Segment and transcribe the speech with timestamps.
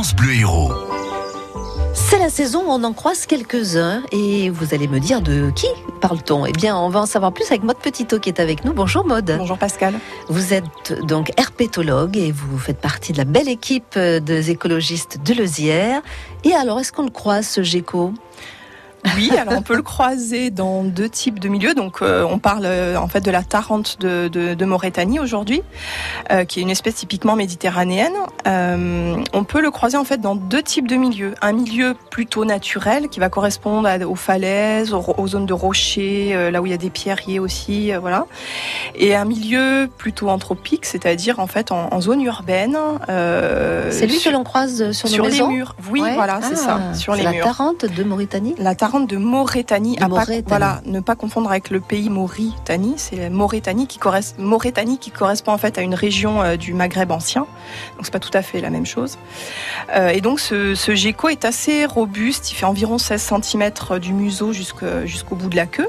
[0.00, 0.72] France Bleu Héros.
[1.92, 5.66] C'est la saison, on en croise quelques-uns et vous allez me dire de qui
[6.00, 6.46] parle-t-on?
[6.46, 8.72] Eh bien, on va en savoir plus avec Maud Petitot qui est avec nous.
[8.72, 9.30] Bonjour Maud.
[9.36, 9.92] Bonjour Pascal.
[10.30, 15.34] Vous êtes donc herpétologue et vous faites partie de la belle équipe des écologistes de
[15.34, 16.00] Lezière.
[16.44, 18.14] Et alors, est-ce qu'on le croise ce gecko
[19.16, 21.74] oui, alors on peut le croiser dans deux types de milieux.
[21.74, 25.62] Donc euh, on parle euh, en fait de la Tarente de, de, de Mauritanie aujourd'hui,
[26.30, 28.12] euh, qui est une espèce typiquement méditerranéenne.
[28.46, 31.34] on peut le croiser en fait dans deux types de milieux.
[31.42, 36.66] Un milieu plutôt naturel qui va correspondre aux falaises, aux, zones de rochers, là où
[36.66, 38.26] il y a des pierriers aussi, voilà.
[38.94, 42.76] Et un milieu plutôt anthropique, c'est-à-dire en fait en, zone urbaine.
[43.08, 45.74] c'est lui que l'on croise sur, sur les murs.
[45.90, 46.80] Oui, voilà, c'est ça.
[46.80, 48.54] Ah, sur les la Tarente de Mauritanie.
[48.58, 48.74] La
[49.06, 52.94] de Mauritanie, à Pas, voilà, ne pas confondre avec le pays Mauritanie.
[52.96, 57.10] C'est Mauritanie qui, correspond, Mauritanie qui correspond en fait à une région euh, du Maghreb
[57.10, 57.42] ancien.
[57.96, 59.18] Donc c'est pas tout à fait la même chose.
[59.94, 62.50] Euh, et donc ce, ce, gecko est assez robuste.
[62.50, 65.88] Il fait environ 16 cm du museau jusqu'au bout de la queue.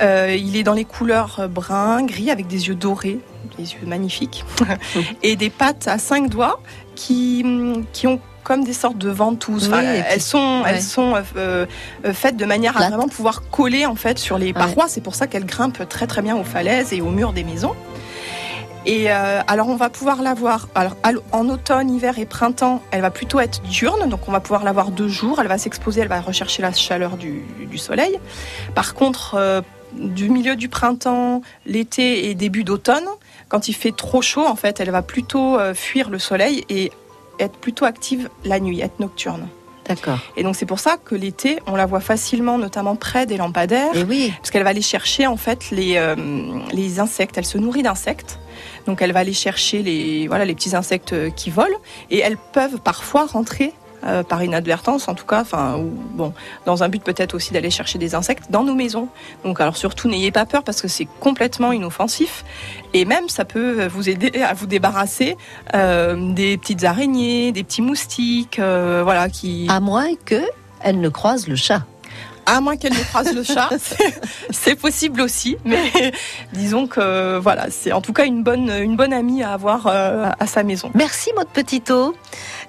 [0.00, 3.20] Euh, il est dans les couleurs brun, gris, avec des yeux dorés,
[3.56, 4.44] des yeux magnifiques,
[5.22, 6.60] et des pattes à cinq doigts
[6.96, 7.44] qui,
[7.92, 9.70] qui ont comme des sortes de ventouses.
[9.72, 11.66] elles sont, elles sont euh,
[12.04, 14.86] euh, faites de manière à vraiment pouvoir coller en fait sur les parois.
[14.86, 17.74] C'est pour ça qu'elles grimpent très très bien aux falaises et aux murs des maisons.
[18.86, 20.68] Et euh, alors on va pouvoir la voir.
[20.74, 20.94] Alors
[21.32, 24.72] en automne, hiver et printemps, elle va plutôt être diurne, donc on va pouvoir la
[24.72, 25.40] voir deux jours.
[25.40, 27.42] Elle va s'exposer, elle va rechercher la chaleur du,
[27.78, 28.20] soleil.
[28.74, 29.62] Par contre,
[29.94, 33.06] du milieu du printemps, l'été et début d'automne,
[33.48, 36.92] quand il fait trop chaud, en fait, elle va plutôt fuir le soleil et
[37.38, 39.48] être plutôt active la nuit, être nocturne.
[39.86, 40.18] D'accord.
[40.36, 43.94] Et donc c'est pour ça que l'été, on la voit facilement, notamment près des lampadaires.
[43.94, 44.32] Et oui.
[44.38, 46.16] Parce qu'elle va aller chercher en fait les, euh,
[46.72, 47.36] les insectes.
[47.36, 48.38] Elle se nourrit d'insectes.
[48.86, 51.76] Donc elle va aller chercher les, voilà, les petits insectes qui volent.
[52.10, 53.74] Et elles peuvent parfois rentrer
[54.06, 55.80] euh, par inadvertance en tout cas, enfin,
[56.12, 56.32] bon,
[56.66, 59.08] dans un but peut-être aussi d'aller chercher des insectes dans nos maisons.
[59.44, 62.44] Donc alors surtout n'ayez pas peur parce que c'est complètement inoffensif
[62.92, 65.36] et même ça peut vous aider à vous débarrasser
[65.74, 69.66] euh, des petites araignées, des petits moustiques, euh, voilà qui.
[69.68, 70.42] À moins que
[70.80, 71.82] elle ne croise le chat
[72.46, 73.70] à moins qu'elle ne croise le chat,
[74.50, 75.56] c'est possible aussi.
[75.64, 76.12] Mais
[76.52, 80.46] disons que voilà, c'est en tout cas une bonne, une bonne amie à avoir à
[80.46, 80.90] sa maison.
[80.92, 82.14] Merci, Maud Petito.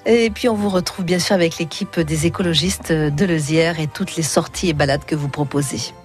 [0.06, 4.16] Et puis on vous retrouve bien sûr avec l'équipe des écologistes de Lezière et toutes
[4.16, 5.96] les sorties et balades que vous proposez.